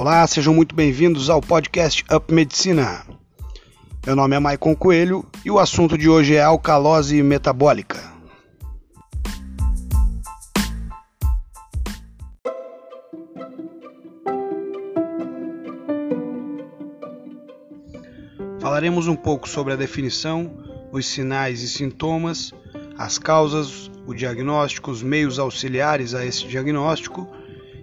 [0.00, 3.04] Olá, sejam muito bem-vindos ao podcast Up Medicina.
[4.06, 7.98] Meu nome é Maicon Coelho e o assunto de hoje é alcalose metabólica.
[18.58, 20.50] Falaremos um pouco sobre a definição,
[20.90, 22.54] os sinais e sintomas,
[22.96, 27.28] as causas, o diagnóstico, os meios auxiliares a esse diagnóstico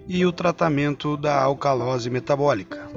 [0.08, 2.88] e o tratamento da alcalose metabólica.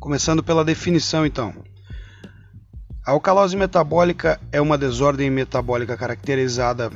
[0.00, 1.52] Começando pela definição, então.
[3.04, 6.90] A alcalose metabólica é uma desordem metabólica caracterizada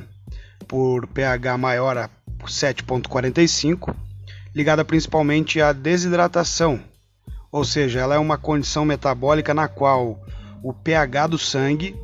[0.66, 2.08] por pH maior a
[2.46, 3.94] 7,45,
[4.54, 6.80] ligada principalmente à desidratação,
[7.52, 10.18] ou seja, ela é uma condição metabólica na qual
[10.62, 11.96] o pH do sangue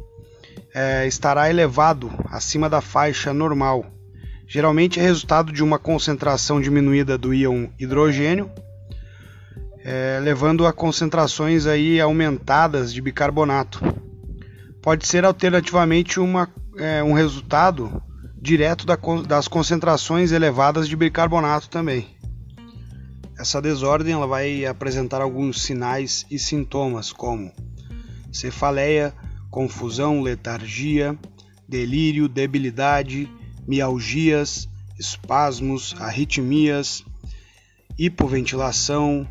[0.75, 3.87] é, estará elevado acima da faixa normal.
[4.47, 8.51] Geralmente é resultado de uma concentração diminuída do íon hidrogênio,
[9.85, 13.81] é, levando a concentrações aí aumentadas de bicarbonato.
[14.83, 18.03] Pode ser alternativamente uma, é, um resultado
[18.41, 18.97] direto da,
[19.27, 22.07] das concentrações elevadas de bicarbonato também.
[23.39, 27.53] Essa desordem ela vai apresentar alguns sinais e sintomas como
[28.33, 29.15] cefaleia,
[29.51, 31.19] confusão, letargia,
[31.69, 33.31] delírio, debilidade,
[33.67, 37.05] mialgias, espasmos, arritmias,
[37.99, 39.27] hipoventilação,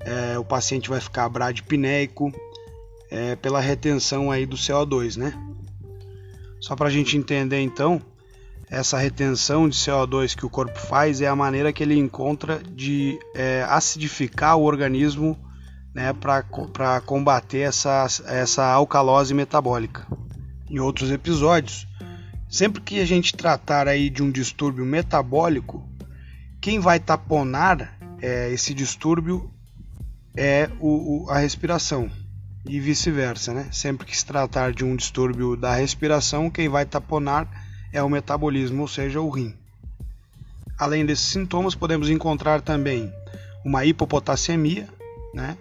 [0.00, 2.32] é, o paciente vai ficar bradipneico
[3.10, 5.32] é, pela retenção aí do CO2, né?
[6.60, 8.00] Só para a gente entender então,
[8.68, 13.18] essa retenção de CO2 que o corpo faz é a maneira que ele encontra de
[13.34, 15.38] é, acidificar o organismo
[15.96, 20.06] né, para combater essa, essa alcalose metabólica.
[20.68, 21.88] Em outros episódios,
[22.50, 25.88] sempre que a gente tratar aí de um distúrbio metabólico,
[26.60, 29.50] quem vai taponar é, esse distúrbio
[30.36, 32.10] é o, o, a respiração
[32.68, 33.68] e vice-versa, né?
[33.72, 37.48] Sempre que se tratar de um distúrbio da respiração, quem vai taponar
[37.90, 39.54] é o metabolismo, ou seja, o rim.
[40.76, 43.10] Além desses sintomas, podemos encontrar também
[43.64, 44.86] uma hipopotassemia,
[45.32, 45.56] né?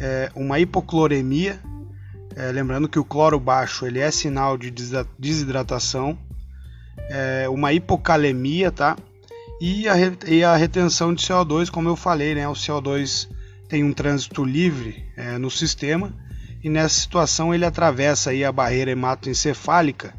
[0.00, 1.60] É, uma hipocloremia,
[2.34, 4.72] é, lembrando que o cloro baixo ele é sinal de
[5.18, 6.18] desidratação,
[7.10, 8.96] é, uma hipocalemia, tá?
[9.60, 9.94] E a,
[10.26, 12.48] e a, retenção de CO2, como eu falei, né?
[12.48, 13.28] O CO2
[13.68, 16.12] tem um trânsito livre é, no sistema
[16.64, 20.14] e nessa situação ele atravessa aí a barreira hematoencefálica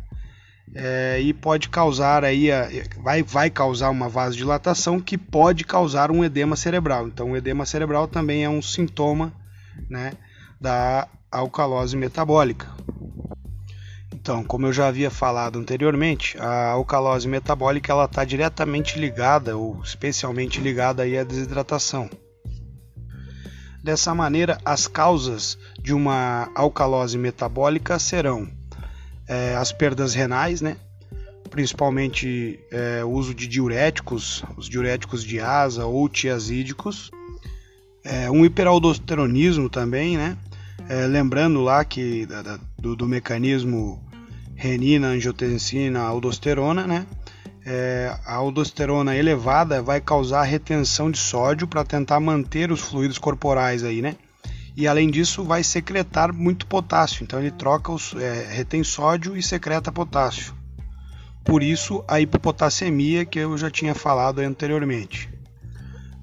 [0.75, 2.70] é, e pode causar aí a,
[3.02, 7.08] vai, vai causar uma vasodilatação que pode causar um edema cerebral.
[7.08, 9.34] Então o edema cerebral também é um sintoma
[9.90, 10.14] né,
[10.59, 12.68] da alcalose metabólica.
[14.14, 19.81] Então, como eu já havia falado anteriormente, a alcalose metabólica ela está diretamente ligada ou
[19.84, 22.09] especialmente ligada aí à desidratação.
[23.84, 28.47] Dessa maneira, as causas de uma alcalose metabólica serão
[29.28, 30.78] é, as perdas renais, né?
[31.50, 37.12] principalmente é, o uso de diuréticos, os diuréticos de asa ou tiazídicos,
[38.04, 40.38] é, um hiperaldosteronismo também, né?
[40.90, 44.04] É, lembrando lá que da, da, do, do, mecanismo
[44.56, 47.06] renina, angiotensina, aldosterona, né?
[47.64, 53.84] É, a aldosterona elevada vai causar retenção de sódio para tentar manter os fluidos corporais
[53.84, 54.16] aí, né?
[54.76, 59.44] E além disso vai secretar muito potássio, então ele troca os, é, retém sódio e
[59.44, 60.56] secreta potássio.
[61.44, 65.30] Por isso a hipopotassemia que eu já tinha falado anteriormente.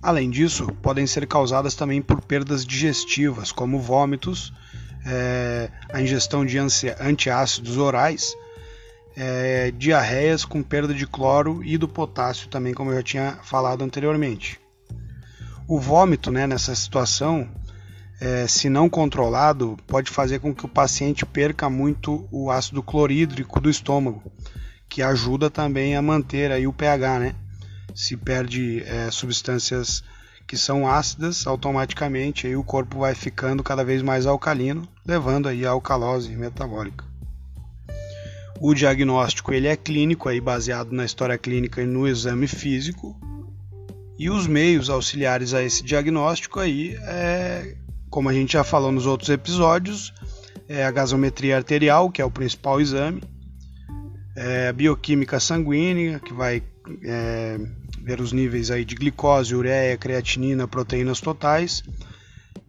[0.00, 4.53] Além disso, podem ser causadas também por perdas digestivas, como vômitos,
[5.04, 8.34] é, a ingestão de antiácidos orais,
[9.16, 13.82] é, diarreias com perda de cloro e do potássio também, como eu já tinha falado
[13.82, 14.60] anteriormente.
[15.66, 17.48] O vômito, né, nessa situação,
[18.21, 23.60] é, se não controlado, pode fazer com que o paciente perca muito o ácido clorídrico
[23.60, 24.22] do estômago,
[24.89, 27.34] que ajuda também a manter aí o pH, né?
[27.98, 30.04] Se perde é, substâncias
[30.47, 35.66] que são ácidas, automaticamente aí o corpo vai ficando cada vez mais alcalino, levando aí
[35.66, 37.04] a alcalose metabólica.
[38.60, 43.18] O diagnóstico ele é clínico, aí baseado na história clínica e no exame físico.
[44.16, 47.77] E os meios auxiliares a esse diagnóstico aí é,
[48.09, 50.15] como a gente já falou nos outros episódios,
[50.68, 53.24] é a gasometria arterial, que é o principal exame,
[54.36, 56.62] é a bioquímica sanguínea, que vai
[57.04, 57.59] é,
[58.09, 61.84] ver os níveis aí de glicose, ureia, creatinina, proteínas totais,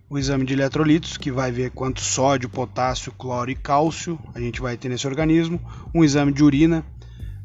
[0.10, 4.60] o exame de eletrolitos, que vai ver quanto sódio, potássio, cloro e cálcio a gente
[4.60, 5.58] vai ter nesse organismo,
[5.96, 6.84] um exame de urina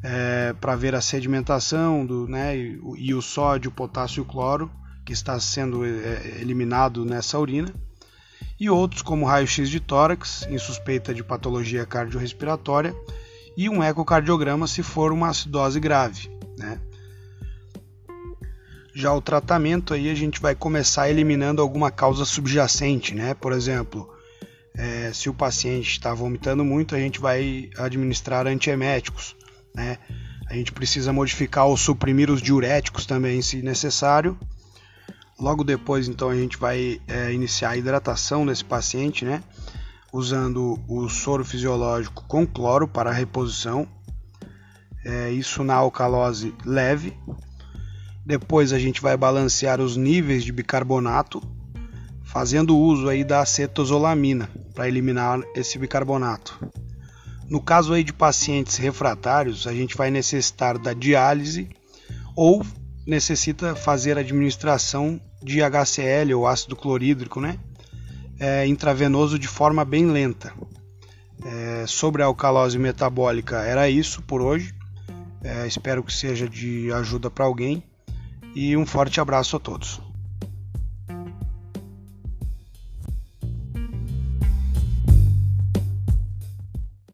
[0.02, 4.68] é, para ver a sedimentação do, né, e, e, o sódio, potássio e cloro
[5.04, 7.72] que está sendo é, eliminado nessa urina,
[8.58, 12.92] e outros como raio-x de tórax em suspeita de patologia cardiorrespiratória
[13.56, 16.28] e um ecocardiograma se for uma acidose grave.
[18.94, 23.34] Já o tratamento aí a gente vai começar eliminando alguma causa subjacente, né?
[23.34, 24.08] Por exemplo,
[24.76, 29.34] é, se o paciente está vomitando muito, a gente vai administrar antieméticos,
[29.74, 29.98] né?
[30.48, 34.38] A gente precisa modificar ou suprimir os diuréticos também, se necessário.
[35.40, 39.42] Logo depois, então, a gente vai é, iniciar a hidratação desse paciente, né?
[40.12, 43.88] Usando o soro fisiológico com cloro para a reposição.
[45.04, 47.12] É, isso na alcalose leve,
[48.24, 51.42] depois a gente vai balancear os níveis de bicarbonato,
[52.22, 56.58] fazendo uso aí da acetozolamina para eliminar esse bicarbonato.
[57.48, 61.68] No caso aí de pacientes refratários, a gente vai necessitar da diálise
[62.34, 62.64] ou
[63.06, 67.58] necessita fazer administração de HCl ou ácido clorídrico, né?
[68.40, 70.52] É, intravenoso de forma bem lenta.
[71.44, 74.74] É, sobre a alcalose metabólica era isso por hoje.
[75.42, 77.84] É, espero que seja de ajuda para alguém
[78.54, 80.00] e um forte abraço a todos.